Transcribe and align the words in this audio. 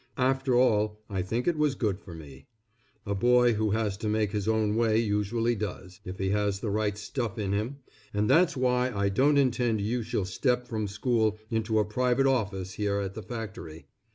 After 0.17 0.55
all 0.55 0.99
I 1.11 1.21
think 1.21 1.47
it 1.47 1.59
was 1.59 1.75
good 1.75 1.99
for 1.99 2.15
me. 2.15 2.47
A 3.05 3.13
boy 3.13 3.53
who 3.53 3.69
has 3.69 3.97
to 3.97 4.09
make 4.09 4.31
his 4.31 4.47
own 4.47 4.75
way 4.75 4.97
usually 4.97 5.53
does, 5.53 5.99
if 6.03 6.17
he 6.17 6.31
has 6.31 6.59
the 6.59 6.71
right 6.71 6.97
stuff 6.97 7.37
in 7.37 7.53
him, 7.53 7.77
and 8.11 8.27
that's 8.27 8.57
why 8.57 8.89
I 8.89 9.09
don't 9.09 9.37
intend 9.37 9.79
you 9.79 10.01
shall 10.01 10.25
step 10.25 10.65
from 10.65 10.87
school 10.87 11.37
into 11.51 11.77
a 11.77 11.85
private 11.85 12.25
office 12.25 12.71
here 12.73 12.99
in 12.99 13.13
the 13.13 13.21
factory. 13.21 13.85